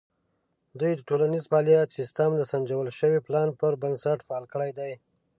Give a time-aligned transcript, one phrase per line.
[0.79, 4.91] دوی د ټولنیز فعالیت سیستم د سنجول شوي پلان پر بنسټ فعال کړی دی.